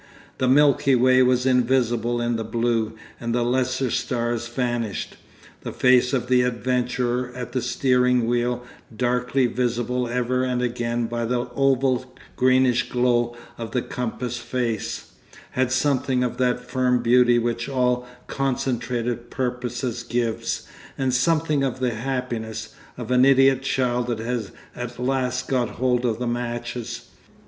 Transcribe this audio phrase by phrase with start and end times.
[0.39, 5.15] The Milky Way was invisible in the blue, and the lesser stars vanished.
[5.61, 8.65] The face of the adventurer at the steering wheel,
[8.97, 15.11] darkly visible ever and again by the oval greenish glow of the compass face,
[15.51, 21.91] had something of that firm beauty which all concentrated purpose gives, and something of the
[21.93, 27.11] happiness of an idiot child that has at last got hold of the matches.